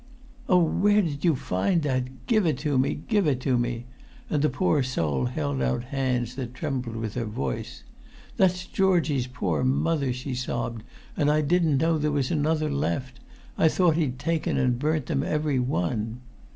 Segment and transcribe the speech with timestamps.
[0.49, 2.25] "Oh, where did you find that?
[2.25, 3.85] Give it to me—give it to me!"
[4.31, 7.83] and the poor soul held out hands that trembled with her voice.
[8.35, 10.81] "That's Georgie's poor mother," she sobbed,
[11.15, 13.19] "and I didn't know there was another left.
[13.59, 16.21] I thought he'd taken and burnt them every one!"